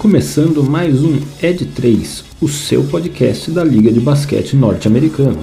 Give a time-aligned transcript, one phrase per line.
[0.00, 5.42] começando mais um Ed 3, o seu podcast da Liga de Basquete Norte-Americana.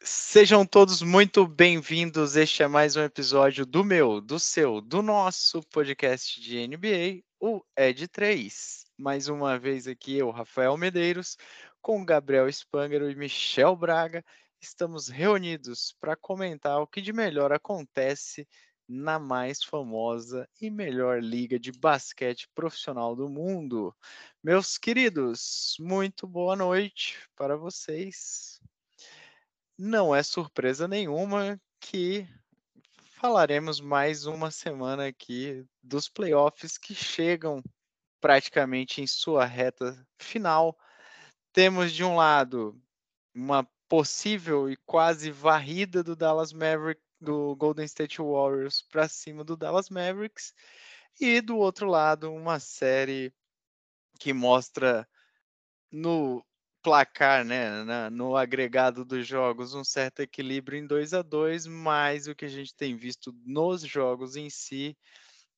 [0.00, 2.36] Sejam todos muito bem-vindos.
[2.36, 7.64] Este é mais um episódio do meu, do seu, do nosso podcast de NBA, o
[7.76, 8.84] Ed 3.
[8.96, 11.36] Mais uma vez aqui eu, Rafael Medeiros,
[11.82, 14.24] com Gabriel Spangaro e Michel Braga
[14.66, 18.46] estamos reunidos para comentar o que de melhor acontece
[18.88, 23.94] na mais famosa e melhor liga de basquete profissional do mundo.
[24.42, 28.60] Meus queridos, muito boa noite para vocês.
[29.78, 32.28] Não é surpresa nenhuma que
[33.20, 37.62] falaremos mais uma semana aqui dos playoffs que chegam
[38.20, 40.76] praticamente em sua reta final.
[41.52, 42.80] Temos de um lado
[43.34, 49.56] uma possível e quase varrida do Dallas Maverick do Golden State Warriors para cima do
[49.56, 50.52] Dallas Mavericks.
[51.20, 53.32] E do outro lado uma série
[54.18, 55.08] que mostra
[55.90, 56.44] no
[56.82, 62.28] placar, né, na, no agregado dos jogos, um certo equilíbrio em 2 a 2 mas
[62.28, 64.96] o que a gente tem visto nos jogos em si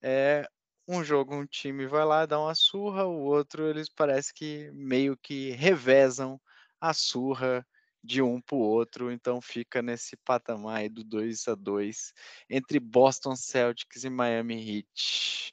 [0.00, 0.48] é
[0.86, 5.18] um jogo, um time vai lá, dá uma surra, o outro eles parece que meio
[5.18, 6.40] que revezam
[6.80, 7.66] a surra
[8.02, 12.12] de um para o outro, então fica nesse patamar do 2 a 2
[12.48, 15.52] entre Boston Celtics e Miami Heat.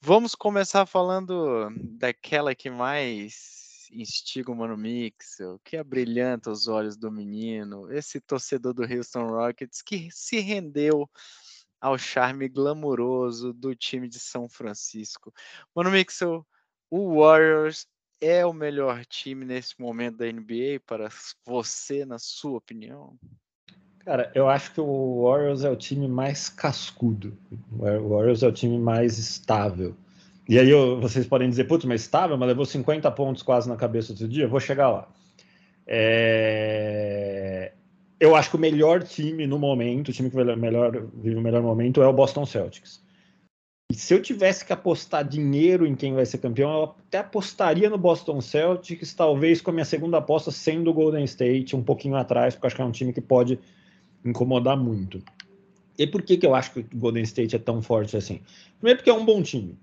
[0.00, 7.10] Vamos começar falando daquela que mais instiga o Mano Mixel, que abrilhanta os olhos do
[7.10, 11.08] menino, esse torcedor do Houston Rockets que se rendeu
[11.80, 15.32] ao charme glamouroso do time de São Francisco.
[15.74, 16.46] Mano Mixel,
[16.90, 17.86] o Warriors
[18.20, 21.08] é o melhor time nesse momento da NBA para
[21.44, 23.16] você, na sua opinião?
[24.04, 27.36] Cara, eu acho que o Warriors é o time mais cascudo.
[27.72, 29.96] O Warriors é o time mais estável.
[30.48, 33.74] E aí eu, vocês podem dizer, putz, mas estável, mas levou 50 pontos quase na
[33.74, 34.44] cabeça outro dia.
[34.44, 35.08] Eu vou chegar lá.
[35.86, 37.72] É...
[38.18, 41.62] Eu acho que o melhor time no momento, o time que melhor, vive o melhor
[41.62, 43.04] momento é o Boston Celtics.
[43.88, 47.88] E se eu tivesse que apostar dinheiro em quem vai ser campeão, eu até apostaria
[47.88, 52.16] no Boston Celtics, talvez com a minha segunda aposta sendo o Golden State, um pouquinho
[52.16, 53.60] atrás, porque eu acho que é um time que pode
[54.24, 55.22] incomodar muito.
[55.96, 58.40] E por que, que eu acho que o Golden State é tão forte assim?
[58.78, 59.78] Primeiro, porque é um bom time.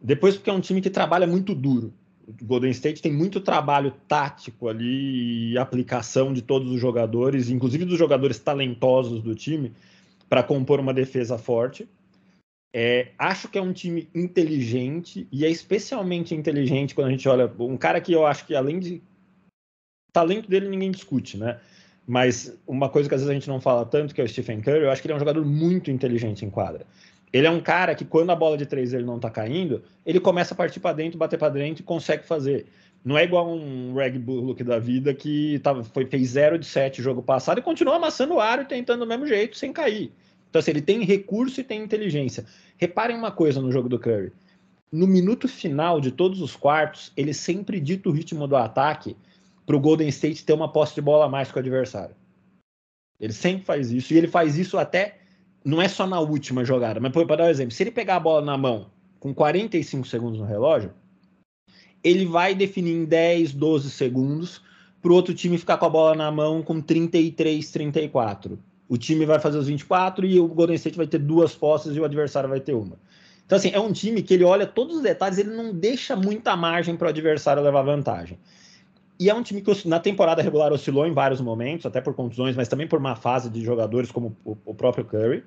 [0.00, 1.92] Depois, porque é um time que trabalha muito duro.
[2.26, 7.84] O Golden State tem muito trabalho tático ali e aplicação de todos os jogadores, inclusive
[7.84, 9.72] dos jogadores talentosos do time,
[10.28, 11.88] para compor uma defesa forte.
[12.76, 17.48] É, acho que é um time inteligente e é especialmente inteligente quando a gente olha
[17.60, 19.00] um cara que eu acho que além de
[20.12, 21.60] talento dele ninguém discute, né?
[22.04, 24.60] Mas uma coisa que às vezes a gente não fala tanto que é o Stephen
[24.60, 26.84] Curry, eu acho que ele é um jogador muito inteligente em quadra.
[27.32, 30.18] Ele é um cara que quando a bola de três ele não tá caindo, ele
[30.18, 32.66] começa a partir para dentro, bater para dentro e consegue fazer.
[33.04, 37.00] Não é igual um Reg Bullock da vida que tava, foi, fez 0 de 7
[37.00, 40.10] jogo passado e continua amassando o ar e tentando do mesmo jeito sem cair.
[40.54, 42.44] Então, assim, ele tem recurso e tem inteligência.
[42.84, 44.30] Reparem uma coisa no jogo do Curry.
[44.92, 49.16] No minuto final de todos os quartos, ele sempre dita o ritmo do ataque
[49.64, 52.14] para o Golden State ter uma posse de bola a mais com o adversário.
[53.18, 54.12] Ele sempre faz isso.
[54.12, 55.16] E ele faz isso até.
[55.64, 58.20] Não é só na última jogada, mas para dar um exemplo, se ele pegar a
[58.20, 60.92] bola na mão com 45 segundos no relógio,
[62.02, 64.60] ele vai definir em 10, 12 segundos
[65.00, 68.58] para o outro time ficar com a bola na mão com 33, 34
[68.88, 72.00] o time vai fazer os 24 e o Golden State vai ter duas posses e
[72.00, 72.98] o adversário vai ter uma.
[73.46, 76.56] Então, assim, é um time que ele olha todos os detalhes, ele não deixa muita
[76.56, 78.38] margem para o adversário levar vantagem.
[79.18, 82.56] E é um time que na temporada regular oscilou em vários momentos, até por contusões,
[82.56, 85.44] mas também por uma fase de jogadores como o, o próprio Curry.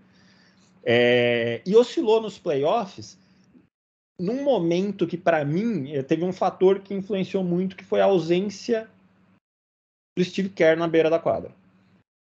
[0.84, 3.18] É, e oscilou nos playoffs
[4.20, 8.06] num momento que, para mim, eh, teve um fator que influenciou muito, que foi a
[8.06, 8.90] ausência
[10.18, 11.52] do Steve Kerr na beira da quadra.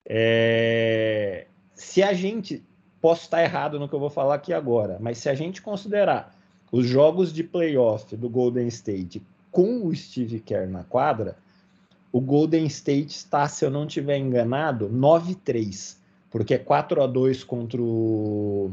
[0.07, 1.47] É...
[1.75, 2.63] Se a gente.
[3.01, 6.33] Posso estar errado no que eu vou falar aqui agora, mas se a gente considerar
[6.71, 9.21] os jogos de playoff do Golden State
[9.51, 11.37] com o Steve Kerr na quadra,
[12.13, 15.97] o Golden State está, se eu não estiver enganado, 9-3,
[16.31, 18.71] porque é 4 a 2 contra o,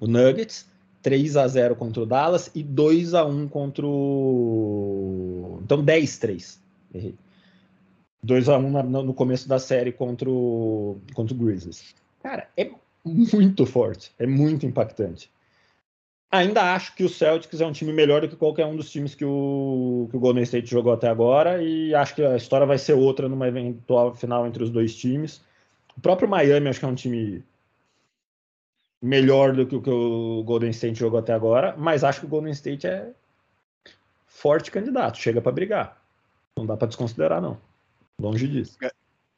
[0.00, 0.66] Nuggets,
[1.02, 5.60] 3 a 0 contra o Dallas e 2 a 1 contra o.
[5.62, 6.58] Então 10-3.
[6.94, 7.14] Errei.
[8.24, 11.94] 2 a 1 no começo da série contra o, contra o Grizzlies.
[12.22, 12.70] Cara, é
[13.04, 15.30] muito forte, é muito impactante.
[16.30, 19.14] Ainda acho que o Celtics é um time melhor do que qualquer um dos times
[19.14, 22.78] que o, que o Golden State jogou até agora e acho que a história vai
[22.78, 25.42] ser outra numa eventual final entre os dois times.
[25.96, 27.44] O próprio Miami acho que é um time
[29.00, 32.28] melhor do que o que o Golden State jogou até agora, mas acho que o
[32.28, 33.12] Golden State é
[34.26, 36.02] forte candidato, chega para brigar.
[36.56, 37.58] Não dá para desconsiderar, não.
[38.20, 38.76] Longe disso.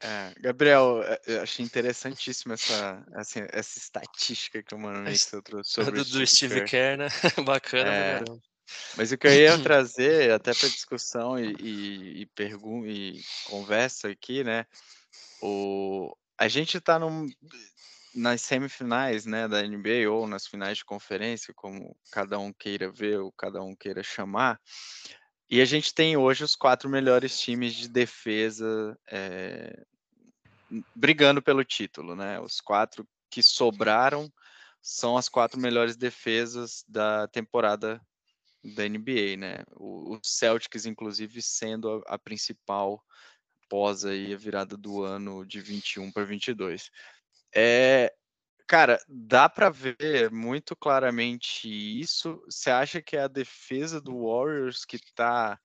[0.01, 6.05] É, Gabriel, é, achei interessantíssima essa, assim, essa estatística que o Mano Mixel trouxe sobre
[6.05, 7.09] do, do Steve Kerr, né?
[7.47, 8.25] Bacana, é,
[8.97, 14.09] Mas o que eu ia trazer até para discussão e, e, e, pergun e conversa
[14.09, 14.67] aqui, né?
[15.41, 17.01] O, a gente está
[18.15, 23.21] nas semifinais né, da NBA ou nas finais de conferência, como cada um queira ver
[23.21, 24.61] ou cada um queira chamar.
[25.49, 29.85] E a gente tem hoje os quatro melhores times de defesa é,
[30.95, 32.41] brigando pelo título, né?
[32.41, 34.33] Os quatro que sobraram
[34.83, 38.01] são as quatro melhores defesas da temporada
[38.75, 39.59] da NBA, né?
[39.77, 43.03] Os Celtics, inclusive, sendo a, a principal
[43.69, 46.91] pós aí a virada do ano de 21 para 22.
[47.55, 48.13] É,
[48.67, 52.43] Cara, dá para ver muito claramente isso.
[52.47, 55.59] Você acha que é a defesa do Warriors que está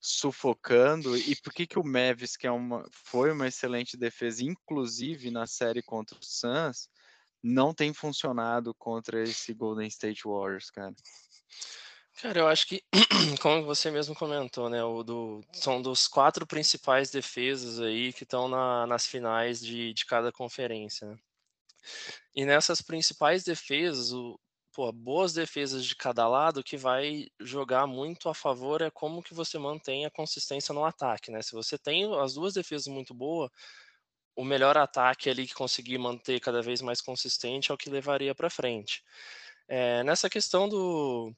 [0.00, 1.16] sufocando?
[1.16, 5.46] E por que, que o Mavis, que é uma, foi uma excelente defesa, inclusive na
[5.46, 6.88] série contra o Suns,
[7.40, 10.94] não tem funcionado contra esse Golden State Warriors, cara?
[12.20, 12.82] Cara, eu acho que,
[13.40, 18.48] como você mesmo comentou, né, o do, são dos quatro principais defesas aí que estão
[18.48, 21.06] na, nas finais de, de cada conferência.
[21.06, 21.18] Né?
[22.34, 24.38] E nessas principais defesas, o,
[24.72, 29.34] pô, boas defesas de cada lado, que vai jogar muito a favor é como que
[29.34, 31.42] você mantém a consistência no ataque, né?
[31.42, 33.50] Se você tem as duas defesas muito boas,
[34.36, 38.34] o melhor ataque ali que conseguir manter cada vez mais consistente é o que levaria
[38.36, 39.02] para frente.
[39.66, 41.34] É, nessa questão do,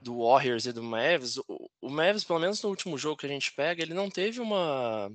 [0.00, 3.28] do Warriors e do Mavs, o, o Mavs, pelo menos no último jogo que a
[3.28, 5.12] gente pega, ele não teve uma,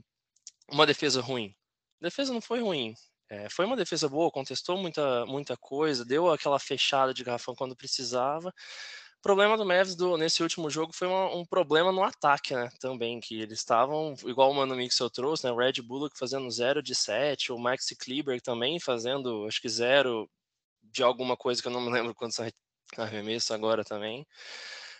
[0.69, 1.55] uma defesa ruim.
[1.99, 2.93] A defesa não foi ruim.
[3.29, 7.75] É, foi uma defesa boa, contestou muita, muita coisa, deu aquela fechada de garrafão quando
[7.75, 8.49] precisava.
[9.19, 12.69] O problema do Mavs do, nesse último jogo foi uma, um problema no ataque, né?
[12.79, 15.51] Também, que eles estavam, igual o Mano Mixel trouxe, né?
[15.51, 20.29] O Red Bullock fazendo 0 de 7, o Maxi Kleber também fazendo, acho que 0
[20.83, 22.37] de alguma coisa que eu não me lembro quantos
[22.97, 24.27] arremessos agora também.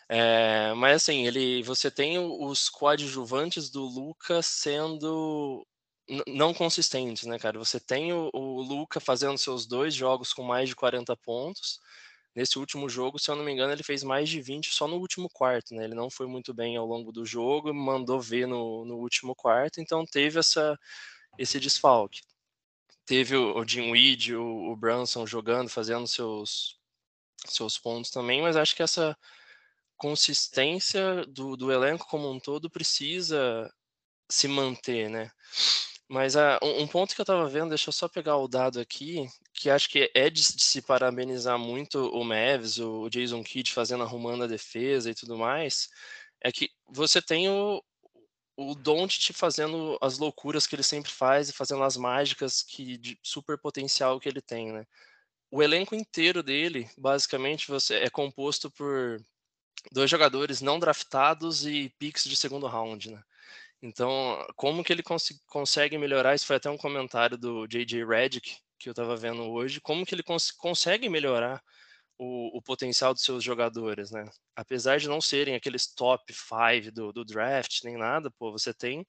[0.10, 5.66] É, mas assim, ele, você tem os coadjuvantes do Lucas sendo
[6.28, 7.58] não consistentes, né, cara?
[7.60, 11.80] Você tem o, o Luca fazendo seus dois jogos com mais de 40 pontos.
[12.36, 14.98] Nesse último jogo, se eu não me engano, ele fez mais de 20 só no
[14.98, 15.84] último quarto, né?
[15.84, 19.80] Ele não foi muito bem ao longo do jogo, mandou ver no, no último quarto,
[19.80, 20.78] então teve essa,
[21.38, 22.22] esse desfalque.
[23.06, 26.80] Teve o, o Weed, o, o jogando, fazendo seus,
[27.46, 29.16] seus pontos também, mas acho que essa
[29.96, 33.72] consistência do, do elenco como um todo precisa
[34.30, 35.32] se manter, né?
[36.14, 39.28] Mas uh, um, ponto que eu estava vendo, deixa eu só pegar o dado aqui,
[39.52, 44.44] que acho que é de, se parabenizar muito o Mavs, o Jason Kidd fazendo, arrumando
[44.44, 45.90] a defesa e tudo mais,
[46.40, 47.84] é que você tem o,
[48.56, 53.18] o Doncic fazendo as loucuras que ele sempre faz e fazendo as mágicas que de
[53.24, 54.86] super potencial que ele tem, né?
[55.50, 59.20] O elenco inteiro dele, basicamente, você é composto por
[59.92, 63.24] dois jogadores não draftados e picks de segundo round, né?
[63.84, 66.34] Então, como que ele cons consegue melhorar?
[66.34, 68.06] Isso foi até um comentário do J.J.
[68.06, 69.82] Redick que eu estava vendo hoje.
[69.82, 71.62] Como que ele cons consegue melhorar
[72.18, 74.26] o, o, potencial dos seus jogadores, né?
[74.56, 79.06] Apesar de não serem aqueles top 5 do, do, draft nem nada, pô, você tem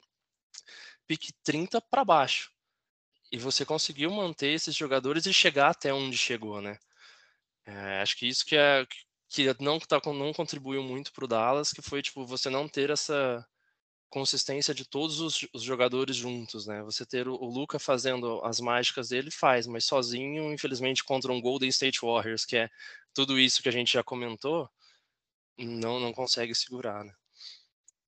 [1.07, 2.51] pique 30 para baixo.
[3.33, 6.79] E você conseguiu manter esses jogadores e chegar até onde chegou, né?
[7.67, 8.87] É, acho que isso que é
[9.29, 12.91] que não, tá, não contribuiu muito para o Dallas, que foi tipo você não ter
[12.91, 13.45] essa
[14.15, 16.81] consistência de todos os, os, jogadores juntos, né?
[16.85, 21.41] Você ter o, o Luca fazendo as mágicas dele faz, mas sozinho, infelizmente, contra um
[21.41, 22.71] Golden State Warriors, que é
[23.13, 24.69] tudo isso que a gente já comentou,
[25.59, 27.13] não não consegue segurar, né?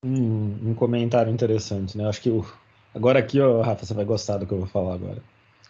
[0.05, 2.09] Um, um comentário interessante, né?
[2.09, 2.47] Acho que o...
[2.95, 5.21] agora aqui, ó, Rafa, você vai gostar do que eu vou falar agora.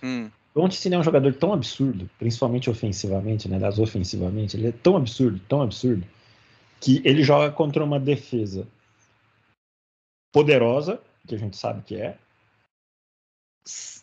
[0.02, 0.31] Hum.
[0.55, 3.59] Doncic é um jogador tão absurdo, principalmente ofensivamente, né?
[3.59, 6.07] Das ofensivamente, ele é tão absurdo, tão absurdo,
[6.78, 8.66] que ele joga contra uma defesa
[10.37, 12.14] poderosa, que a gente sabe que é.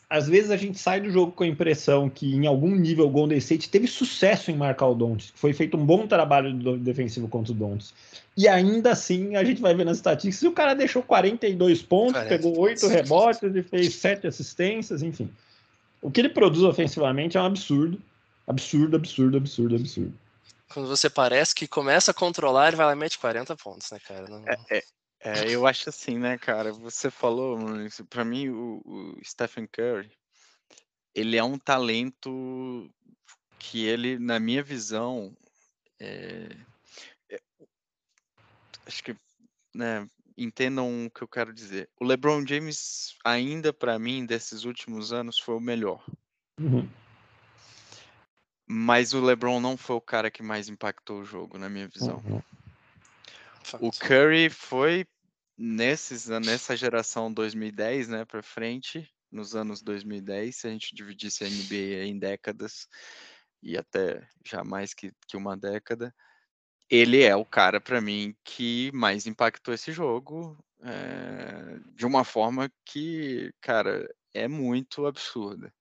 [0.09, 3.09] Às vezes a gente sai do jogo com a impressão que em algum nível o
[3.09, 7.51] Golden State teve sucesso em marcar o Dontes, foi feito um bom trabalho defensivo contra
[7.51, 7.93] o Dontes.
[8.35, 12.29] E ainda assim a gente vai ver nas estatísticas, o cara deixou 42 pontos, 40.
[12.29, 15.29] pegou 8 rebotes e fez 7 assistências, enfim.
[16.01, 18.01] O que ele produz ofensivamente é um absurdo.
[18.47, 20.13] Absurdo, absurdo, absurdo, absurdo.
[20.73, 23.99] Quando você parece que começa a controlar, ele vai lá e mete 40 pontos, né,
[24.05, 24.27] cara?
[24.27, 24.43] Não...
[24.47, 24.83] É, é,
[25.23, 26.73] é, eu acho assim, né, cara?
[26.73, 27.57] Você falou,
[28.09, 30.11] para mim, o, o, Stephen Curry,
[31.15, 32.93] ele é um talento
[33.57, 35.33] que ele, na minha visão,
[35.97, 36.49] é,
[37.31, 37.39] é,
[38.85, 39.15] acho que,
[39.73, 40.05] né,
[40.37, 41.89] entendam o que eu quero dizer.
[41.97, 46.05] O LeBron James, ainda para mim, desses últimos anos, foi o melhor.
[46.59, 46.89] Uhum.
[48.67, 52.21] Mas o LeBron não foi o cara que mais impactou o jogo, na minha visão.
[52.25, 52.41] Uhum.
[53.79, 55.05] O Curry foi
[55.57, 61.47] nesses, nessa geração 2010, né, para frente, nos anos 2010, se a gente dividisse a
[61.47, 62.87] NBA em décadas
[63.61, 66.13] e até já mais que, que uma década,
[66.89, 72.71] ele é o cara para mim que mais impactou esse jogo é, de uma forma
[72.85, 75.73] que, cara, é muito absurda.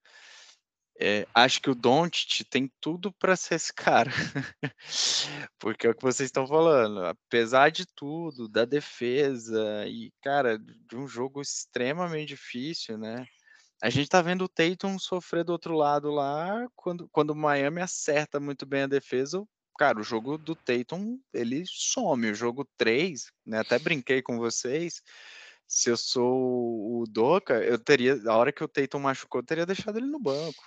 [1.04, 4.08] É, acho que o Doncic tem tudo para ser esse cara,
[5.58, 7.04] porque é o que vocês estão falando.
[7.04, 13.26] Apesar de tudo, da defesa e cara, de um jogo extremamente difícil, né?
[13.82, 17.80] A gente tá vendo o Tatum sofrer do outro lado lá, quando, quando o Miami
[17.80, 19.44] acerta muito bem a defesa,
[19.76, 22.30] cara, o jogo do Tatum, ele some.
[22.30, 23.58] O jogo 3, né?
[23.58, 25.02] Até brinquei com vocês.
[25.66, 29.66] Se eu sou o Doca, eu teria, a hora que o Tatum machucou, eu teria
[29.66, 30.62] deixado ele no banco.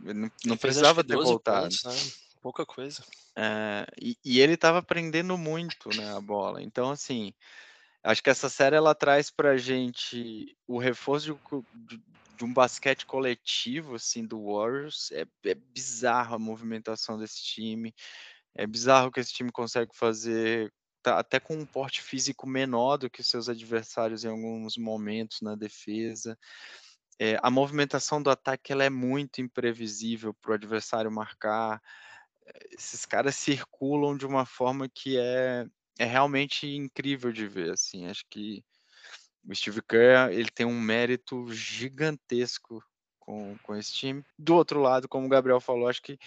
[0.00, 1.62] Não, não precisava ter voltado.
[1.62, 2.12] Pontos, né?
[2.42, 3.04] Pouca coisa.
[3.36, 6.62] É, e, e, ele estava aprendendo muito, né, a bola.
[6.62, 7.34] Então, assim,
[8.02, 12.02] acho que essa série ela traz para gente o reforço de, de,
[12.36, 15.10] de, um basquete coletivo, assim, do Warriors.
[15.12, 17.94] É, é bizarro a movimentação desse time.
[18.54, 22.96] É bizarro o que esse time consegue fazer tá, até com um porte físico menor
[22.96, 26.38] do que seus adversários em alguns momentos na defesa.
[27.22, 31.82] É, a movimentação do ataque ela é muito imprevisível para o adversário marcar.
[32.70, 35.66] Esses caras circulam de uma forma que é,
[35.98, 37.72] é realmente incrível de ver.
[37.72, 38.64] Assim, acho que
[39.44, 42.82] o Steve Kerr ele tem um mérito gigantesco
[43.18, 44.24] com, com esse time.
[44.38, 46.18] Do outro lado, como o Gabriel falou, acho que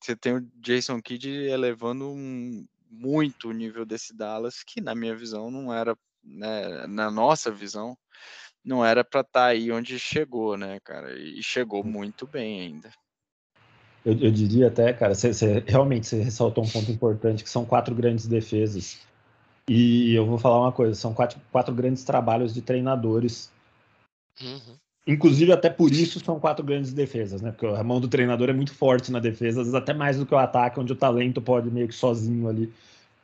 [0.00, 5.14] você tem o Jason Kidd elevando um, muito o nível desse Dallas, que na minha
[5.14, 7.98] visão não era, né, na nossa visão,
[8.68, 11.18] não era para estar tá aí onde chegou, né, cara?
[11.18, 11.88] E chegou hum.
[11.88, 12.90] muito bem ainda.
[14.04, 17.64] Eu, eu diria até, cara, você, você, realmente você ressaltou um ponto importante, que são
[17.64, 19.00] quatro grandes defesas.
[19.68, 23.50] E eu vou falar uma coisa, são quatro, quatro grandes trabalhos de treinadores.
[24.40, 24.76] Uhum.
[25.06, 27.50] Inclusive, até por isso são quatro grandes defesas, né?
[27.50, 30.26] Porque a mão do treinador é muito forte na defesa, às vezes até mais do
[30.26, 32.72] que o ataque, onde o talento pode meio que sozinho ali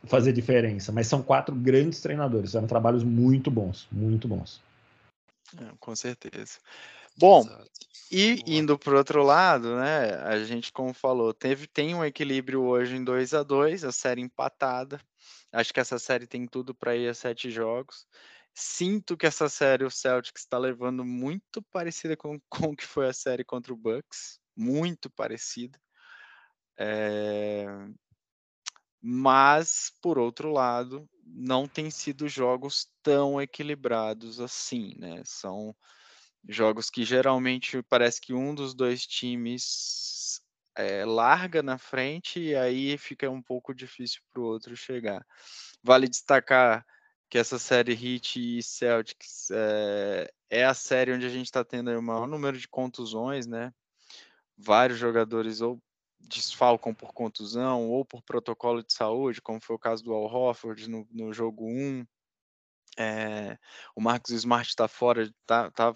[0.04, 0.90] fazer diferença.
[0.92, 4.60] Mas são quatro grandes treinadores, são trabalhos muito bons, muito bons.
[5.58, 6.58] É, com certeza.
[7.16, 7.70] Bom, Exato.
[8.10, 10.14] e indo para o outro lado, né?
[10.24, 14.20] A gente, como falou, teve, tem um equilíbrio hoje em 2 a 2 a série
[14.20, 15.00] empatada.
[15.52, 18.06] Acho que essa série tem tudo para ir a sete jogos.
[18.52, 23.08] Sinto que essa série o Celtics está levando muito parecida com, com o que foi
[23.08, 24.40] a série contra o Bucks.
[24.56, 25.78] Muito parecida.
[26.76, 27.66] É...
[29.00, 35.22] Mas, por outro lado, não tem sido jogos tão equilibrados assim, né?
[35.24, 35.74] São
[36.48, 40.40] jogos que geralmente parece que um dos dois times
[40.76, 45.24] é, larga na frente e aí fica um pouco difícil para o outro chegar.
[45.82, 46.84] Vale destacar
[47.30, 51.90] que essa série Heat e Celtics é, é a série onde a gente está tendo
[51.90, 53.72] o maior número de contusões, né?
[54.56, 55.80] Vários jogadores ou
[56.28, 60.88] desfalcam por contusão ou por protocolo de saúde, como foi o caso do Al Hofford
[60.88, 62.04] no, no jogo 1.
[62.96, 63.58] É,
[63.96, 65.92] o Marcos Smart está fora, tá, tá,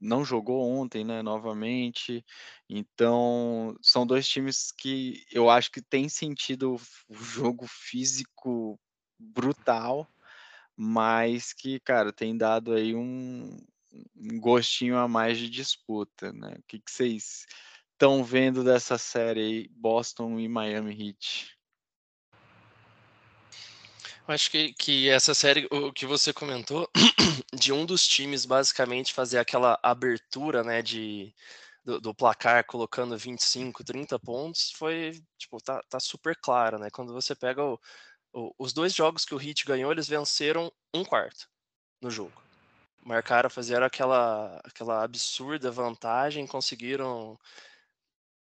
[0.00, 2.24] não jogou ontem, né, novamente.
[2.68, 6.76] Então, são dois times que eu acho que tem sentido
[7.08, 8.78] o jogo físico
[9.18, 10.08] brutal,
[10.76, 13.56] mas que, cara, tem dado aí um,
[14.14, 16.54] um gostinho a mais de disputa, né?
[16.58, 17.46] O que, que vocês
[17.96, 21.56] estão vendo dessa série aí, Boston e Miami Heat?
[24.28, 26.90] Acho que, que essa série, o que você comentou,
[27.54, 31.32] de um dos times basicamente fazer aquela abertura, né, de,
[31.82, 36.90] do, do, placar colocando 25, 30 pontos, foi, tipo, tá, tá super claro, né?
[36.90, 37.80] Quando você pega o,
[38.32, 41.48] o, os dois jogos que o Heat ganhou, eles venceram um quarto
[42.02, 42.42] no jogo.
[43.02, 47.38] Marcaram, fizeram aquela, aquela absurda vantagem, conseguiram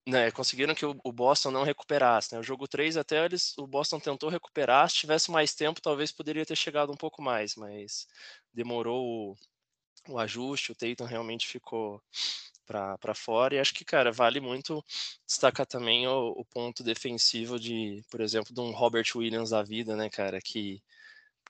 [0.06, 2.34] né, conseguiram que o, Boston não recuperasse.
[2.34, 2.40] Né?
[2.40, 6.44] O jogo 3 até eles, o Boston tentou recuperar, se tivesse mais tempo, talvez poderia
[6.44, 8.06] ter chegado um pouco mais, mas
[8.52, 9.36] demorou o,
[10.12, 12.02] o ajuste, o Tatum realmente ficou
[12.66, 14.82] para fora, e acho que, cara, vale muito
[15.26, 19.94] destacar também o, o, ponto defensivo de, por exemplo, de um Robert Williams da vida,
[19.96, 20.82] né, cara, que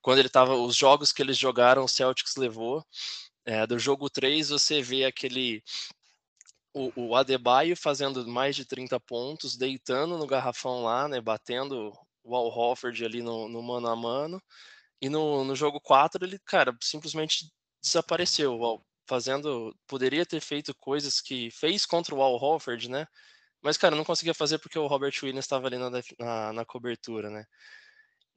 [0.02, 2.84] quando ele tava, os jogos que eles jogaram, o Celtics levou,
[3.44, 5.62] é, do jogo 3 você vê aquele
[6.74, 11.20] o, o Adebayo fazendo mais de 30 pontos, deitando no garrafão lá, né?
[11.20, 11.92] Batendo
[12.24, 14.42] o Al Hofford ali no, no mano a mano.
[15.00, 17.50] E no, no jogo 4 ele, cara, simplesmente
[17.82, 18.58] desapareceu.
[19.06, 19.76] Fazendo.
[19.86, 23.06] Poderia ter feito coisas que fez contra o Al Hofford, né?
[23.62, 27.30] Mas, cara, não conseguia fazer porque o Robert Williams estava ali na, na, na, cobertura,
[27.30, 27.44] né?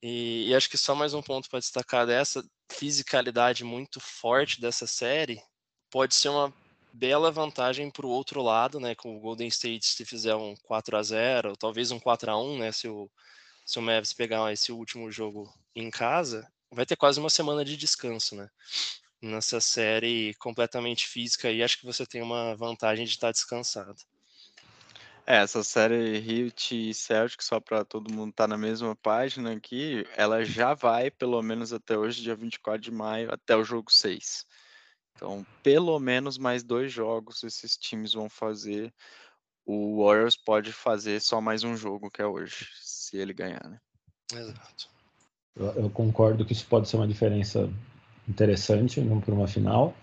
[0.02, 4.86] E, e, acho que só mais um ponto para destacar dessa fisicalidade muito forte dessa
[4.86, 5.42] série
[5.90, 6.54] pode ser uma
[6.98, 8.96] bela vantagem para o outro lado, né?
[8.96, 12.58] Com o Golden State se fizer um 4 a 0 talvez um 4 a 1
[12.58, 12.72] né?
[12.72, 13.10] Se o,
[13.66, 17.78] se o Mavs pegar esse último jogo em casa, vai ter quase uma semana de
[17.78, 18.50] descanso, né?
[19.22, 23.98] Nessa série completamente física e acho que você tem uma vantagem de estar descansado.
[25.26, 29.52] É, essa série Heat e Celtic, só para todo mundo estar tá na mesma página
[29.54, 33.92] aqui, ela já vai, pelo menos até hoje, dia 24 de maio, até o jogo
[33.92, 34.46] 6.
[35.18, 38.94] Então, pelo menos mais dois jogos esses times vão fazer.
[39.66, 43.80] O Warriors pode fazer só mais um jogo, que é hoje, se ele ganhar, né?
[44.32, 44.90] Exato.
[45.56, 47.68] Eu, eu concordo que isso pode ser uma diferença
[48.30, 49.96] interessante para uma final.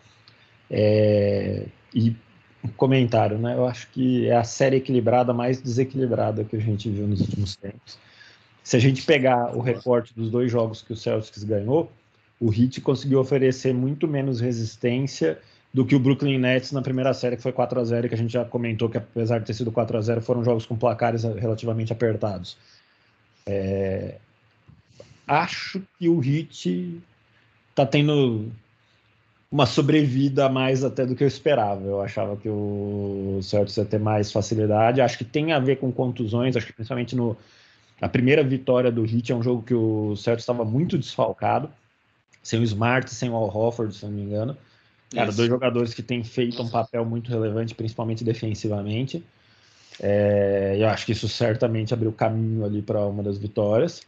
[0.68, 2.16] É, e
[2.64, 3.54] um comentário, né?
[3.54, 7.54] Eu acho que é a série equilibrada mais desequilibrada que a gente viu nos últimos
[7.54, 7.98] tempos.
[8.64, 11.92] Se a gente pegar o recorte dos dois jogos que o Celtics ganhou,
[12.40, 15.38] o Heat conseguiu oferecer muito menos resistência
[15.72, 18.18] do que o Brooklyn Nets na primeira série, que foi 4 a 0 que a
[18.18, 21.24] gente já comentou que apesar de ter sido 4 a 0 foram jogos com placares
[21.24, 22.56] relativamente apertados.
[23.44, 24.16] É...
[25.26, 27.00] Acho que o Heat
[27.70, 28.52] está tendo
[29.50, 31.84] uma sobrevida a mais até do que eu esperava.
[31.84, 35.00] Eu achava que o Celtics ia ter mais facilidade.
[35.00, 37.36] Acho que tem a ver com contusões, acho que principalmente no
[38.00, 41.70] a primeira vitória do Heat é um jogo que o Celtics estava muito desfalcado
[42.44, 44.56] sem o Smart, sem o Al Hofford, se não me engano.
[45.12, 49.24] Cara, dois jogadores que têm feito um papel muito relevante, principalmente defensivamente.
[50.00, 54.02] É, eu acho que isso certamente abriu caminho ali para uma das vitórias.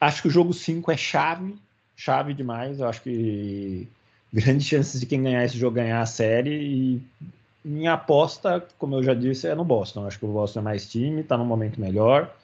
[0.00, 1.56] Acho que o jogo 5 é chave,
[1.96, 2.80] chave demais.
[2.80, 3.88] Eu acho que
[4.32, 6.50] grandes chances de quem ganhar esse jogo ganhar a série.
[6.50, 7.02] E
[7.64, 10.02] minha aposta, como eu já disse, é no Boston.
[10.02, 12.34] Eu acho que o Boston é mais time, está num momento melhor.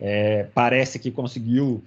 [0.00, 1.82] É, parece que conseguiu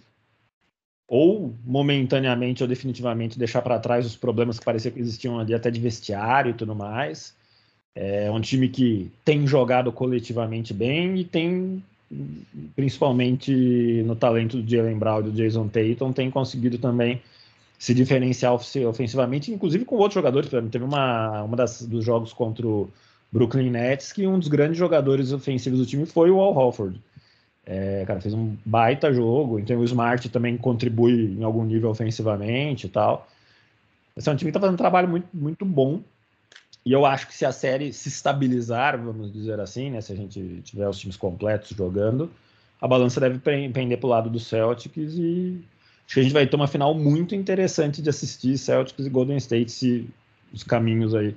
[1.13, 5.69] ou momentaneamente ou definitivamente deixar para trás os problemas que parecia que existiam ali até
[5.69, 7.35] de vestiário e tudo mais.
[7.93, 11.83] É um time que tem jogado coletivamente bem e tem,
[12.75, 17.21] principalmente no talento do Jalen Brown e do Jason Tatum, tem conseguido também
[17.77, 20.49] se diferenciar ofensivamente, inclusive com outros jogadores.
[20.49, 22.89] Teve uma, uma das, dos jogos contra o
[23.31, 26.99] Brooklyn Nets que um dos grandes jogadores ofensivos do time foi o Al Horford.
[27.65, 29.59] É, cara, fez um baita jogo.
[29.59, 33.27] Então o Smart também contribui em algum nível ofensivamente e tal.
[34.15, 36.01] Esse é um time que está fazendo um trabalho muito, muito bom.
[36.85, 40.15] E eu acho que se a série se estabilizar, vamos dizer assim, né, se a
[40.15, 42.29] gente tiver os times completos jogando,
[42.81, 45.63] a balança deve pender para o lado do Celtics e
[46.05, 49.37] acho que a gente vai ter uma final muito interessante de assistir Celtics e Golden
[49.37, 50.09] State se
[50.51, 51.33] os caminhos aí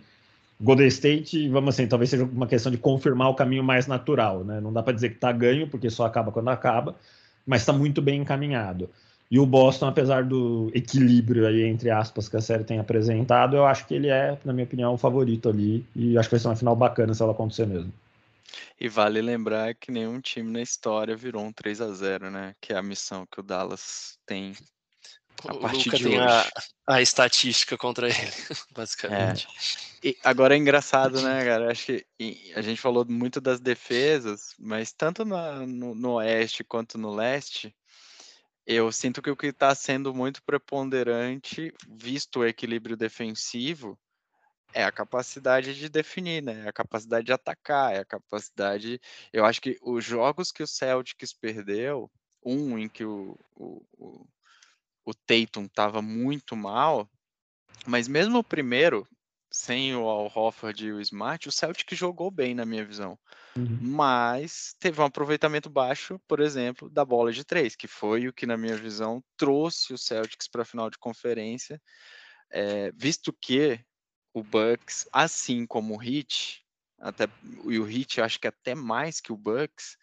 [0.61, 4.61] Golden State, vamos assim, talvez seja uma questão de confirmar o caminho mais natural, né?
[4.61, 6.97] Não dá para dizer que está ganho, porque só acaba quando acaba,
[7.47, 8.88] mas está muito bem encaminhado.
[9.31, 13.66] E o Boston, apesar do equilíbrio aí, entre aspas, que a série tem apresentado, eu
[13.66, 15.85] acho que ele é, na minha opinião, o favorito ali.
[15.97, 17.92] E acho que vai ser uma final bacana se ela acontecer mesmo.
[18.81, 22.55] E vale lembrar que nenhum time na história virou um 3 a 0 né?
[22.61, 24.55] Que é a missão que o Dallas tem
[25.44, 26.51] a o partir Luca de tem hoje.
[26.87, 28.16] A, a estatística contra ele,
[28.75, 29.46] basicamente.
[30.03, 30.09] É.
[30.09, 31.70] E agora é engraçado, né, cara?
[31.70, 32.07] Acho que
[32.55, 37.75] a gente falou muito das defesas, mas tanto na, no, no oeste quanto no leste,
[38.66, 43.99] eu sinto que o que está sendo muito preponderante, visto o equilíbrio defensivo,
[44.75, 46.64] é a capacidade de definir, né?
[46.66, 49.01] É a capacidade de atacar, é a capacidade.
[49.33, 52.11] Eu acho que os jogos que o Celtics perdeu,
[52.44, 54.27] um em que o, o o
[55.14, 57.09] Tatum estava muito mal,
[57.87, 59.07] mas mesmo o primeiro,
[59.51, 63.19] sem o Al Hofford e o Smart, o Celtic jogou bem na minha visão.
[63.57, 63.79] Uhum.
[63.81, 68.45] Mas teve um aproveitamento baixo, por exemplo, da bola de três, que foi o que,
[68.45, 71.81] na minha visão, trouxe o Celtics para a final de conferência,
[72.51, 73.81] é, visto que
[74.35, 76.62] o Bucks, assim como o Heat,
[76.99, 77.29] até,
[77.64, 79.97] e o Heat acho que até mais que o Bucks,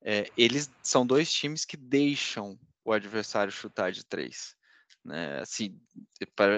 [0.00, 4.56] é, eles são dois times que deixam o adversário chutar de três.
[5.04, 5.40] Né?
[5.40, 5.80] Assim,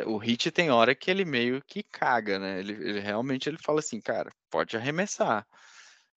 [0.07, 2.59] o Hit tem hora que ele meio que caga, né?
[2.59, 5.47] Ele, ele realmente ele fala assim, cara, pode arremessar.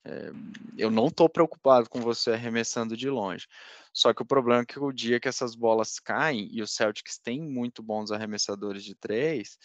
[0.06, 0.32] É,
[0.78, 3.48] eu não estou preocupado com você arremessando de longe.
[3.94, 7.18] Só que o problema é que o dia que essas bolas caem, e o Celtics
[7.20, 9.58] tem muito bons arremessadores de três,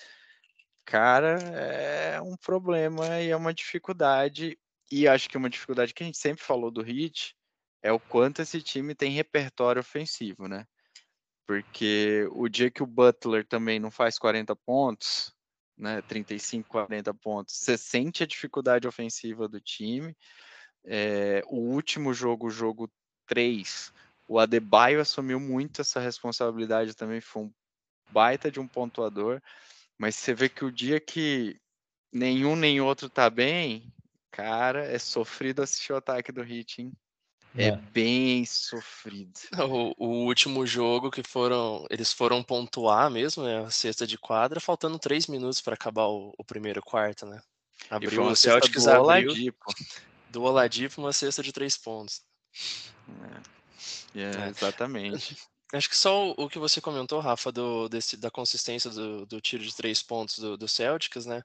[0.84, 4.58] cara, é um problema e é uma dificuldade.
[4.90, 7.34] E acho que uma dificuldade que a gente sempre falou do Heat
[7.82, 10.66] é o quanto esse time tem repertório ofensivo, né?
[11.46, 15.34] Porque o dia que o Butler também não faz 40 pontos,
[15.76, 20.14] né, 35, 40 pontos, você sente a dificuldade ofensiva do time.
[20.84, 22.90] É, o último jogo, o jogo
[23.26, 23.92] 3,
[24.26, 27.52] o Adebayo assumiu muito essa responsabilidade também, foi um
[28.10, 29.40] baita de um pontuador,
[29.96, 31.58] mas você vê que o dia que
[32.12, 33.92] nenhum nem outro tá bem,
[34.30, 36.92] cara, é sofrido assistir o ataque do Heat, hein?
[37.56, 39.32] É, é bem sofrido.
[39.58, 41.86] O, o, último jogo que foram.
[41.90, 43.64] Eles foram pontuar mesmo, né?
[43.64, 47.40] A cesta de quadra, faltando três minutos para acabar o, o, primeiro quarto, né?
[47.90, 49.74] Abriu o Celtics do Oladipo.
[50.30, 52.22] do Oladipo uma cesta de três pontos.
[54.14, 54.20] É.
[54.20, 54.48] é.
[54.48, 55.36] exatamente.
[55.72, 59.62] Acho que só o, que você comentou, Rafa, do, desse, da consistência do, do, tiro
[59.62, 61.42] de três pontos do, do Celtics, né?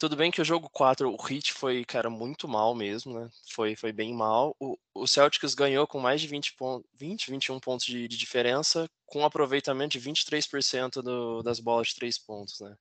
[0.00, 3.28] Tudo bem que o jogo 4, o Heat foi, cara, muito mal mesmo, né?
[3.52, 4.56] Foi, foi bem mal.
[4.58, 8.88] O, o Celtics ganhou com mais de 20, pontos, 20 21 pontos de, de diferença,
[9.04, 12.74] com um aproveitamento de 23% do, das bolas de três pontos, né?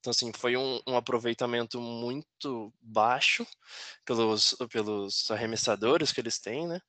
[0.00, 3.46] Então, assim, foi um, um, aproveitamento muito baixo
[4.04, 6.80] pelos, pelos arremessadores que eles têm, né?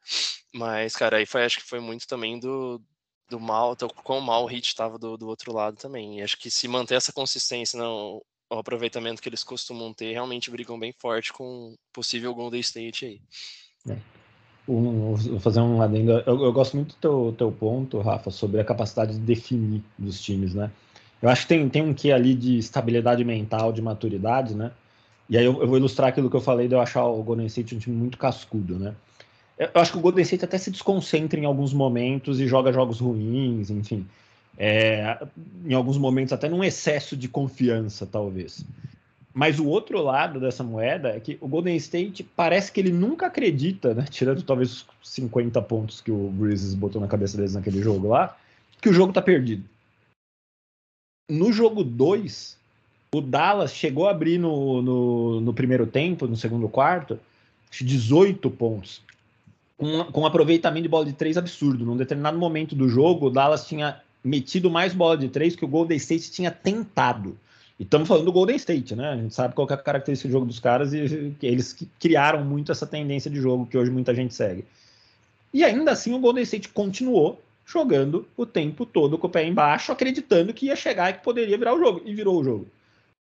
[0.51, 2.81] Mas, cara, aí foi, acho que foi muito também do,
[3.29, 6.19] do mal, do quão mal o Heat estava do, do outro lado também.
[6.19, 10.49] E acho que se manter essa consistência não, o aproveitamento que eles costumam ter, realmente
[10.49, 13.21] brigam bem forte com possível Golden State aí.
[13.87, 13.97] É.
[14.67, 16.11] Um, vou fazer um adendo.
[16.11, 20.21] Eu, eu gosto muito do teu, teu ponto, Rafa, sobre a capacidade de definir dos
[20.21, 20.71] times, né?
[21.21, 24.71] Eu acho que tem, tem um que ali de estabilidade mental, de maturidade, né?
[25.29, 27.45] E aí eu, eu, vou ilustrar aquilo que eu falei de eu achar o Golden
[27.47, 28.95] State um time muito cascudo, né?
[29.57, 32.73] Eu, eu acho que o Golden State até se desconcentra em alguns momentos e joga
[32.73, 34.07] jogos ruins, enfim
[34.59, 35.17] é,
[35.65, 38.65] em alguns momentos até num excesso de confiança, talvez.
[39.33, 43.27] Mas o outro lado dessa moeda é que o Golden State parece que ele nunca
[43.27, 47.81] acredita, né, tirando talvez os 50 pontos que o Grizzlies botou na cabeça deles naquele
[47.81, 48.37] jogo lá,
[48.81, 49.63] que o jogo tá perdido.
[51.29, 52.57] No jogo 2,
[53.13, 57.17] o Dallas chegou a abrir no, no, no primeiro tempo, no segundo quarto,
[57.71, 59.01] 18 pontos.
[59.77, 61.85] Com, com um aproveitamento de bola de três absurdo.
[61.85, 65.67] Num determinado momento do jogo, o Dallas tinha metido mais bola de três que o
[65.67, 67.37] Golden State tinha tentado.
[67.79, 69.09] E estamos falando do Golden State, né?
[69.09, 72.71] A gente sabe qual é a característica do jogo dos caras e eles criaram muito
[72.71, 74.65] essa tendência de jogo que hoje muita gente segue.
[75.53, 79.91] E ainda assim o Golden State continuou jogando o tempo todo com o pé embaixo,
[79.91, 82.01] acreditando que ia chegar e que poderia virar o jogo.
[82.03, 82.67] E virou o jogo.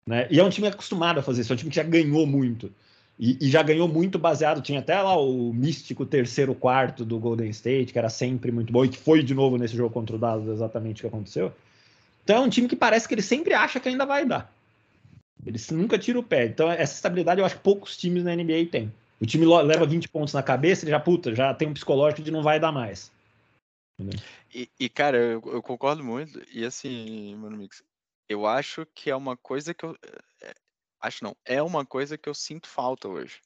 [0.05, 0.27] Né?
[0.29, 2.71] E é um time acostumado a fazer isso, é um time que já ganhou muito.
[3.19, 4.61] E, e, já ganhou muito baseado.
[4.61, 8.83] Tinha até lá o místico terceiro quarto do Golden State, que era sempre muito bom,
[8.83, 11.53] e que foi de novo nesse jogo contra o Dallas exatamente o que aconteceu.
[12.23, 14.51] Então é um time que parece que ele sempre acha que ainda vai dar.
[15.45, 16.45] Ele nunca tira o pé.
[16.45, 18.91] Então, essa estabilidade eu acho que poucos times na NBA têm.
[19.19, 22.31] O time leva 20 pontos na cabeça, ele já, puta, já tem um psicológico de
[22.31, 23.11] não vai dar mais.
[24.53, 26.41] E, e, cara, eu, eu, concordo muito.
[26.51, 27.83] E assim, mano, Mix,
[28.27, 29.97] eu acho que é uma coisa que eu.
[31.03, 33.41] Acho não, é uma coisa que eu sinto falta hoje.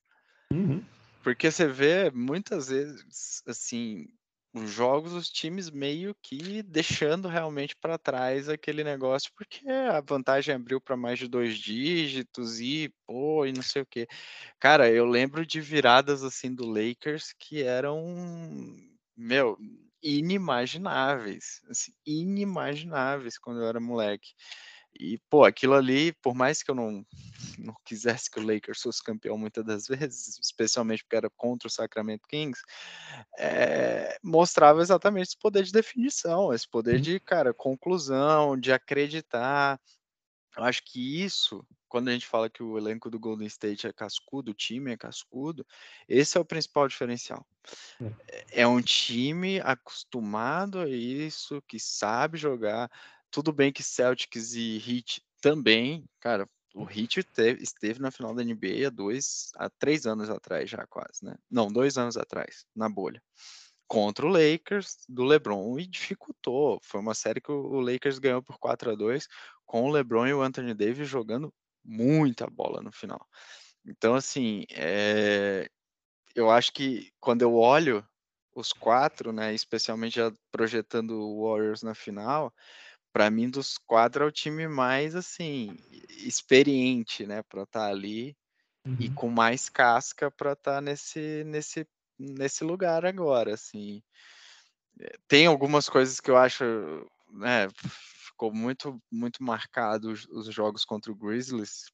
[0.54, 0.86] Uhum.
[1.24, 4.08] Porque você vê muitas vezes, assim,
[4.54, 10.54] os jogos, os times meio que deixando realmente para trás aquele negócio, porque a vantagem
[10.54, 14.08] abriu para mais de dois dígitos e, pô, e não sei o quê.
[14.60, 18.04] Cara, eu lembro de viradas assim do Lakers que eram,
[19.16, 19.58] meu,
[20.02, 24.30] inimagináveis, assim, inimagináveis quando eu era moleque.
[25.00, 27.06] E, pô, aquilo ali, por mais que eu não,
[27.58, 31.72] não quisesse que o Lakers fosse campeão muitas das vezes, especialmente porque era contra o
[31.72, 32.62] Sacramento Kings,
[33.38, 37.02] é, mostrava exatamente esse poder de definição, esse poder uhum.
[37.02, 39.80] de, cara, conclusão, de acreditar.
[40.56, 43.94] Eu acho que isso, quando a gente fala que o elenco do Golden State é
[43.94, 45.66] cascudo, o time é cascudo,
[46.10, 47.46] esse é o principal diferencial.
[48.28, 52.90] É, é um time acostumado a isso, que sabe jogar
[53.32, 58.44] tudo bem que Celtics e Heat também, cara, o Heat teve, esteve na final da
[58.44, 61.36] NBA há dois, há três anos atrás já quase, né?
[61.50, 63.22] Não, dois anos atrás, na bolha.
[63.88, 66.80] Contra o Lakers do LeBron e dificultou.
[66.84, 69.28] Foi uma série que o Lakers ganhou por 4 a 2
[69.66, 73.26] com o LeBron e o Anthony Davis jogando muita bola no final.
[73.86, 75.70] Então, assim, é...
[76.36, 78.06] eu acho que quando eu olho
[78.54, 82.54] os quatro, né, especialmente já projetando o Warriors na final,
[83.18, 85.76] para mim, dos quatro, é o time mais, assim,
[86.08, 88.38] experiente, né, para estar tá ali
[88.86, 88.96] uhum.
[89.00, 91.88] e com mais casca para estar tá nesse, nesse,
[92.20, 94.04] nesse lugar agora, assim.
[95.00, 96.64] Eh, tem algumas coisas que eu acho,
[97.32, 97.68] né,
[98.28, 101.92] ficou muito, muito marcado os, os jogos contra o Grizzlies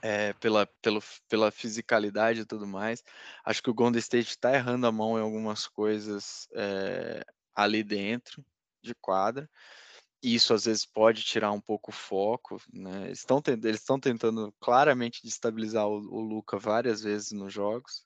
[0.00, 3.02] é, pela, pelo, pela fisicalidade e tudo mais.
[3.44, 8.44] Acho que o Golden State está errando a mão em algumas coisas é, ali dentro
[8.80, 9.50] de quadra.
[10.22, 13.06] Isso às vezes pode tirar um pouco o foco, né?
[13.06, 18.04] Eles estão eles estão tentando claramente destabilizar o, o Luca várias vezes nos jogos.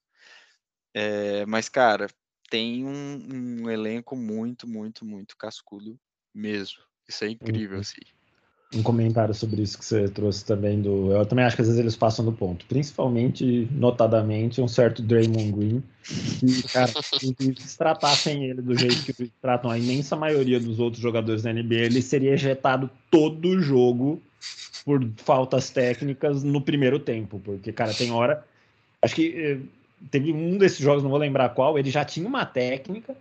[0.95, 2.07] É, mas, cara,
[2.49, 5.99] tem um, um, elenco muito, muito, muito cascudo
[6.33, 6.83] mesmo.
[7.09, 7.81] Isso é incrível, uhum.
[7.81, 8.24] assim
[8.75, 11.13] um comentário sobre isso que você trouxe também do.
[11.13, 12.67] Eu também acho que às vezes eles passam do ponto.
[12.67, 15.83] Principalmente, notadamente, um certo Draymond Green.
[16.41, 16.91] Que, cara,
[17.57, 21.75] se tratassem ele do jeito que tratam a imensa maioria dos outros jogadores da NBA,
[21.75, 24.21] ele seria ejetado todo jogo
[24.85, 27.41] por faltas técnicas no primeiro tempo.
[27.43, 28.45] Porque, cara, tem hora.
[29.01, 29.59] Acho que eh,
[30.11, 33.17] teve um desses jogos, não vou lembrar qual, ele já tinha uma técnica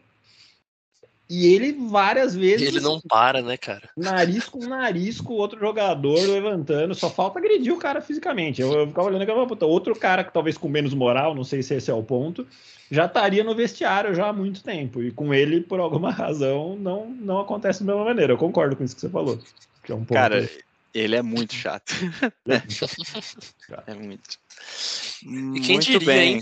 [1.34, 2.68] e ele várias vezes.
[2.68, 3.90] Ele não para, né, cara?
[3.98, 6.94] Nariz com nariz com outro jogador levantando.
[6.94, 8.62] Só falta agredir o cara fisicamente.
[8.62, 9.66] Eu, eu ficava olhando aquela puta.
[9.66, 12.46] Outro cara que talvez com menos moral, não sei se esse é o ponto,
[12.92, 15.02] já estaria no vestiário já há muito tempo.
[15.02, 18.34] E com ele, por alguma razão, não, não acontece da mesma maneira.
[18.34, 19.40] Eu concordo com isso que você falou.
[19.84, 20.14] Que é um ponto...
[20.14, 20.48] Cara,
[20.94, 21.96] ele é muito chato.
[23.88, 24.38] é muito.
[25.24, 26.36] E quem muito diria, bem.
[26.36, 26.42] hein?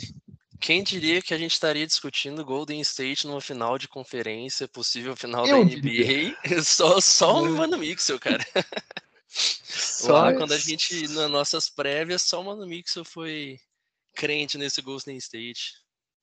[0.61, 5.45] Quem diria que a gente estaria discutindo Golden State numa final de conferência, possível final
[5.47, 8.45] Eu da NBA, só, só o Mano Mixel, cara.
[9.27, 13.59] Só Lá, quando a gente, nas nossas prévias, só o Mano Mixel foi
[14.15, 15.73] crente nesse Golden State.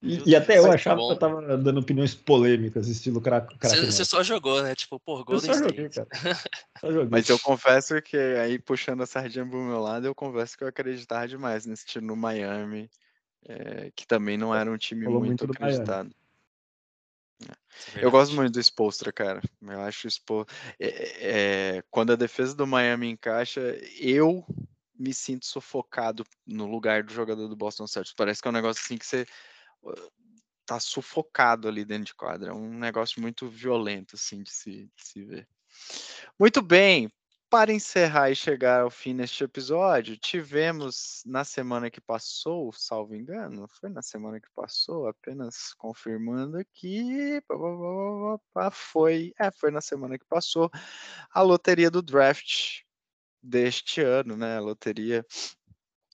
[0.01, 1.09] E, e, até eu achava bom.
[1.09, 3.57] que eu tava dando opiniões polêmicas, estilo craque.
[3.61, 4.72] Você só jogou, né?
[4.77, 5.77] Tipo, por Golden State.
[5.77, 5.90] Joguei,
[6.81, 7.09] só joguei.
[7.11, 10.68] Mas eu confesso que aí, puxando a sardinha pro meu lado, eu confesso que eu
[10.68, 12.88] acreditava demais nesse time no Miami
[13.46, 16.11] é, que também não era um time Falou muito, muito acreditado.
[16.11, 18.05] É.
[18.05, 19.40] Eu gosto muito do Spolstra, cara.
[19.62, 20.55] Eu acho o Spolstra...
[20.79, 23.61] É, é, quando a defesa do Miami encaixa,
[24.01, 24.44] eu
[24.98, 28.16] me sinto sufocado no lugar do jogador do Boston Celtics.
[28.16, 29.24] Parece que é um negócio assim que você
[30.66, 32.51] tá sufocado ali dentro de quadra.
[32.51, 35.48] É um negócio muito violento, assim, de se, de se ver.
[36.38, 37.11] Muito bem,
[37.50, 43.66] para encerrar e chegar ao fim neste episódio, tivemos na semana que passou, salvo engano,
[43.68, 47.42] foi na semana que passou, apenas confirmando aqui,
[48.72, 50.70] foi, é, foi na semana que passou,
[51.30, 52.82] a loteria do draft
[53.42, 54.58] deste ano, né?
[54.58, 55.24] A loteria,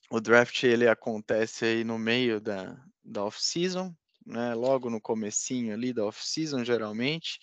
[0.09, 3.93] o draft ele acontece aí no meio da, da off-season,
[4.25, 4.53] né?
[4.53, 7.39] Logo no comecinho ali da off-season, geralmente.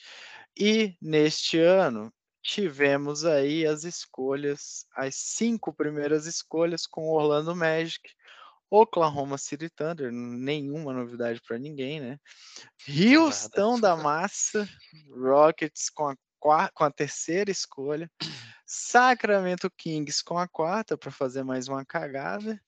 [0.59, 8.01] E neste ano tivemos aí as escolhas, as cinco primeiras escolhas com Orlando Magic,
[8.69, 12.19] Oklahoma City Thunder, nenhuma novidade para ninguém, né?
[12.89, 14.69] Houston da massa,
[15.15, 16.09] Rockets com
[16.51, 18.11] a, com a terceira escolha,
[18.67, 22.61] Sacramento Kings com a quarta para fazer mais uma cagada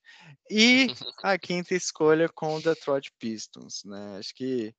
[0.49, 0.87] e
[1.23, 4.17] a quinta escolha com o Detroit Pistons, né?
[4.19, 4.73] Acho que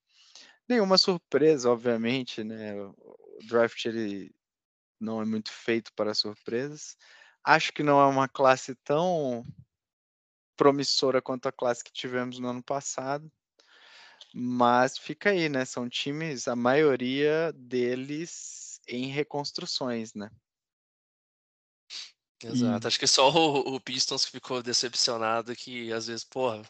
[0.68, 2.74] nenhuma surpresa, obviamente, né?
[2.80, 4.32] O draft ele
[5.00, 6.96] não é muito feito para surpresas.
[7.44, 9.44] Acho que não é uma classe tão
[10.56, 13.30] promissora quanto a classe que tivemos no ano passado.
[14.35, 15.64] Mas fica aí, né?
[15.64, 20.30] São times, a maioria deles em reconstruções, né?
[22.42, 22.87] Exato.
[22.87, 22.88] E...
[22.88, 26.62] Acho que só o, o, Pistons que ficou decepcionado que às vezes, porra,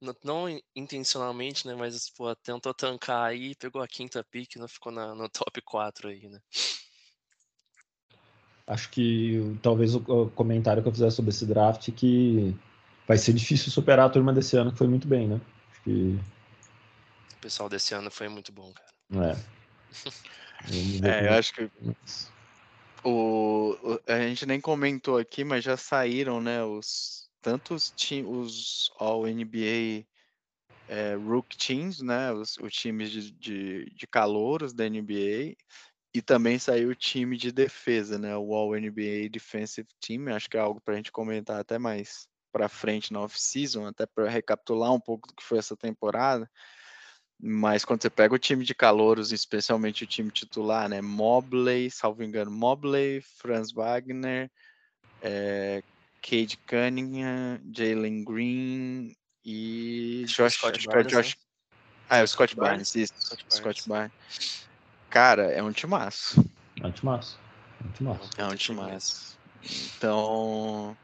[0.00, 1.74] não, não intencionalmente, né?
[1.74, 5.60] Mas, porra, tentou tancar aí, pegou a quinta pick e não ficou na, no top
[5.62, 6.40] 4 aí, né?
[8.68, 12.54] Acho que talvez o comentário que eu fizer sobre esse draft que
[13.06, 15.40] vai ser difícil superar a turma desse ano, que foi muito bem, né?
[15.72, 16.18] Acho que...
[17.32, 19.32] O pessoal desse ano foi muito bom, cara.
[19.32, 19.36] É.
[21.08, 21.70] é, eu acho que
[23.02, 27.94] o, o, a gente nem comentou aqui, mas já saíram, né, os tantos
[28.26, 30.04] os All NBA
[30.88, 35.56] é, Rook Teams, né, os, os times de, de, de calouros da NBA,
[36.14, 38.36] e também saiu o time de defesa, né?
[38.36, 40.34] O All NBA Defensive Team.
[40.34, 44.06] Acho que é algo para a gente comentar até mais para frente na off-season, até
[44.06, 46.50] para recapitular um pouco do que foi essa temporada.
[47.40, 51.00] Mas quando você pega o time de calouros, especialmente o time titular, né?
[51.00, 54.50] Mobley, salvo engano, Mobley, Franz Wagner,
[55.22, 55.82] é,
[56.22, 61.36] Cade Cunningham, Jalen Green e Josh, Scott é Barnes, Josh...
[61.36, 61.42] Né?
[62.10, 64.67] Ah, é o Scott, Scott Barnes, Barnes, isso, Scott, Scott Barnes.
[65.10, 66.44] Cara, é um timaço.
[66.80, 67.38] É um timaço.
[67.80, 68.30] É um timaço.
[68.38, 69.38] É um timaço.
[69.96, 70.96] Então,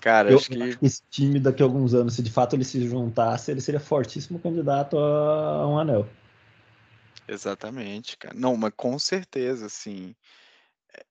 [0.00, 0.78] cara, eu acho que...
[0.82, 4.38] esse time daqui a alguns anos, se de fato ele se juntasse, ele seria fortíssimo
[4.38, 6.08] candidato a um anel.
[7.26, 8.34] Exatamente, cara.
[8.34, 10.14] Não, mas com certeza, assim.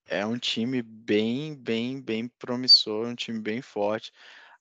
[0.08, 4.12] é um time bem, bem, bem promissor, um time bem forte.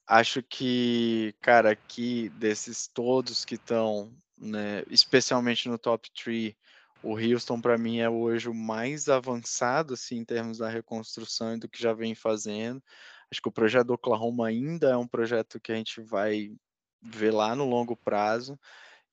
[0.06, 6.54] Acho que, cara, aqui desses todos que estão, né, especialmente no top 3,
[7.02, 11.58] o Houston para mim é hoje o mais avançado assim em termos da reconstrução e
[11.58, 12.82] do que já vem fazendo.
[13.30, 16.54] Acho que o projeto do Oklahoma ainda é um projeto que a gente vai
[17.00, 18.58] ver lá no longo prazo.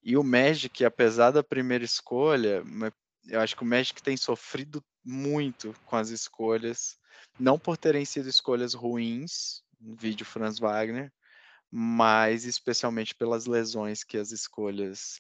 [0.04, 2.64] E o Magic, apesar da primeira escolha,
[3.28, 6.98] eu acho que o Magic tem sofrido muito com as escolhas,
[7.40, 11.12] não por terem sido escolhas ruins, vídeo Franz Wagner,
[11.72, 15.20] mas especialmente pelas lesões que as escolhas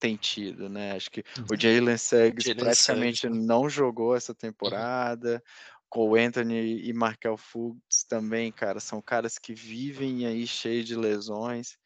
[0.00, 0.92] têm tido, né?
[0.92, 1.60] Acho que o uhum.
[1.60, 3.46] Jalen Suggs praticamente Suggs.
[3.46, 4.36] não jogou essa uhum.
[4.36, 5.42] temporada.
[5.90, 11.76] Cole Anthony e Markel Fultz também, cara, são caras que vivem aí cheio de lesões.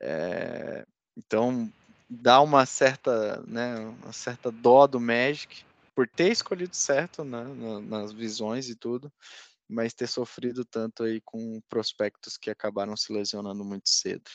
[0.00, 1.70] É, então,
[2.08, 7.44] dá uma certa, né, uma certa dó do Magic por ter escolhido certo né,
[7.82, 9.12] nas visões e tudo,
[9.68, 14.30] mas ter sofrido tanto aí com prospectos que acabaram se lesionando muito cedo.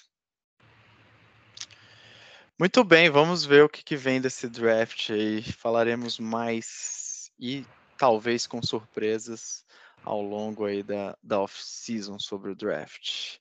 [2.60, 5.44] Muito bem, vamos ver o que, que vem desse draft aí.
[5.44, 7.64] Falaremos mais e
[7.96, 9.64] talvez com surpresas
[10.04, 13.38] ao longo aí da, da off-season sobre o draft.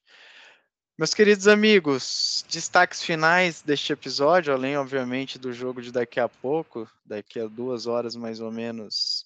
[0.98, 6.87] Meus queridos amigos, destaques finais deste episódio, além, obviamente, do jogo de daqui a pouco,
[7.02, 9.24] daqui a duas horas mais ou menos,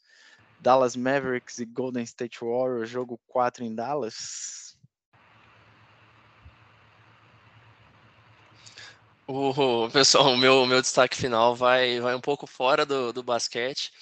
[0.61, 4.70] Dallas Mavericks e Golden State Warriors, jogo 4 em Dallas.
[9.33, 13.93] O, pessoal, o meu, meu destaque final vai, vai um pouco fora do, do basquete.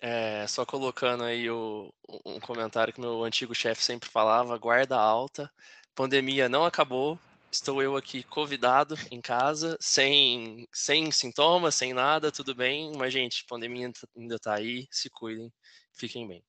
[0.00, 1.92] É, só colocando aí o,
[2.24, 5.50] um comentário que meu antigo chefe sempre falava: guarda alta
[5.98, 7.18] pandemia não acabou.
[7.50, 12.92] Estou eu aqui convidado em casa, sem, sem sintomas, sem nada, tudo bem.
[12.96, 14.86] Mas, gente, pandemia ainda está aí.
[14.92, 15.52] Se cuidem,
[15.92, 16.44] fiquem bem.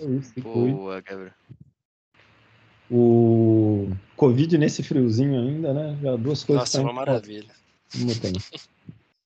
[0.00, 1.34] É Boa, Gabriel.
[2.90, 5.98] O Covid nesse friozinho ainda, né?
[6.02, 6.62] Já duas coisas.
[6.62, 7.50] Nossa, uma maravilha.
[7.92, 8.32] Como tem.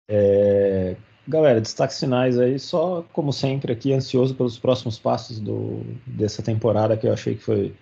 [0.09, 0.97] É...
[1.27, 6.97] Galera, destaques finais aí, só como sempre aqui, ansioso pelos próximos passos do, dessa temporada
[6.97, 7.73] que eu achei que foi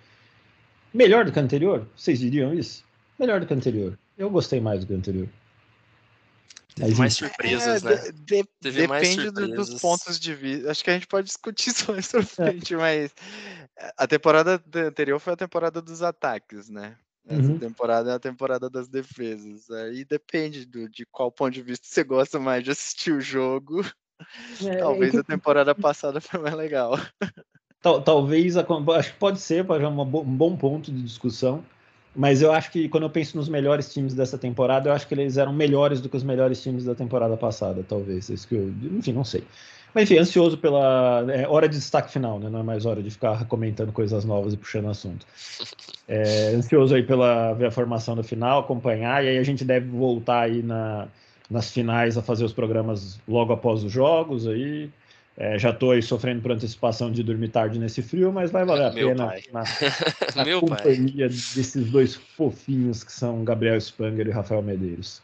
[0.93, 1.87] Melhor do que o anterior?
[1.95, 2.83] Vocês diriam isso?
[3.17, 3.97] Melhor do que o anterior.
[4.17, 5.29] Eu gostei mais do que o anterior.
[6.75, 8.11] Teve mais surpresas, é, né?
[8.13, 9.69] De, de, depende surpresas.
[9.69, 10.71] dos pontos de vista.
[10.71, 12.23] Acho que a gente pode discutir isso mais pra é.
[12.23, 12.77] frente, é.
[12.77, 13.11] mas
[13.97, 16.95] a temporada anterior foi a temporada dos ataques, né?
[17.27, 17.59] Essa uhum.
[17.59, 19.69] temporada é a temporada das defesas.
[19.69, 23.85] Aí depende do, de qual ponto de vista você gosta mais de assistir o jogo.
[24.63, 26.93] É, Talvez a temporada passada foi mais legal.
[27.81, 28.67] Tal, talvez, acho
[29.11, 31.65] que pode ser, pode ser um bom ponto de discussão,
[32.15, 35.13] mas eu acho que quando eu penso nos melhores times dessa temporada, eu acho que
[35.13, 38.29] eles eram melhores do que os melhores times da temporada passada, talvez.
[38.29, 39.43] Isso que eu, enfim, não sei.
[39.93, 41.25] Mas enfim, ansioso pela.
[41.29, 42.49] É, hora de destaque final, né?
[42.49, 45.25] Não é mais hora de ficar comentando coisas novas e puxando assunto.
[46.07, 49.87] É, ansioso aí pela ver a formação do final, acompanhar, e aí a gente deve
[49.87, 51.07] voltar aí na,
[51.49, 54.89] nas finais a fazer os programas logo após os jogos aí.
[55.37, 58.87] É, já estou aí sofrendo por antecipação de dormir tarde nesse frio, mas vai valer
[58.87, 59.43] a Meu pena pai.
[59.51, 59.63] na,
[60.35, 61.37] na companhia pai.
[61.55, 65.21] desses dois fofinhos que são Gabriel Spanger e Rafael Medeiros.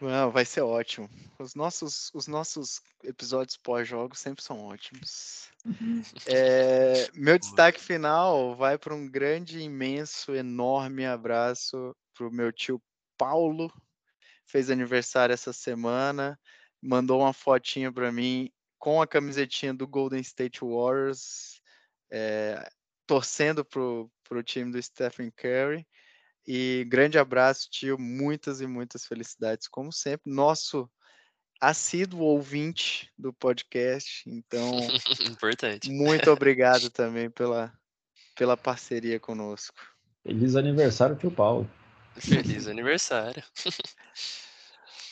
[0.00, 1.10] Não, vai ser ótimo.
[1.38, 5.50] Os nossos, os nossos episódios pós-jogos sempre são ótimos.
[5.64, 6.02] Uhum.
[6.26, 12.80] É, meu destaque final vai para um grande, imenso, enorme abraço para o meu tio
[13.18, 13.70] Paulo.
[14.46, 16.38] Fez aniversário essa semana,
[16.82, 18.50] mandou uma fotinha para mim
[18.80, 21.60] com a camisetinha do Golden State Warriors,
[22.10, 22.66] é,
[23.06, 25.86] torcendo pro, pro time do Stephen Curry.
[26.46, 27.98] E grande abraço, tio.
[27.98, 30.32] Muitas e muitas felicidades, como sempre.
[30.32, 30.90] Nosso
[31.60, 34.24] assíduo ouvinte do podcast.
[34.26, 34.80] Então,
[35.30, 35.90] importante.
[35.90, 37.70] Muito obrigado também pela,
[38.34, 39.76] pela parceria conosco.
[40.22, 41.70] Feliz aniversário, tio Paulo.
[42.16, 43.44] Feliz aniversário.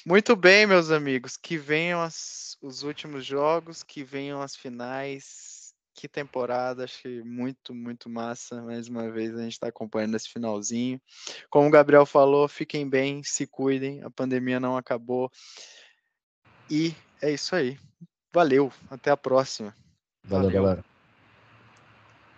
[0.07, 1.37] Muito bem, meus amigos.
[1.37, 5.57] Que venham as os últimos jogos, que venham as finais.
[5.95, 8.63] Que temporada, acho que muito, muito massa.
[8.63, 11.01] Mais uma vez a gente está acompanhando esse finalzinho.
[11.51, 15.29] Como o Gabriel falou, fiquem bem, se cuidem, a pandemia não acabou.
[16.71, 17.77] E é isso aí.
[18.33, 19.75] Valeu, até a próxima.
[20.23, 20.63] Valeu, Valeu.
[20.63, 20.98] galera.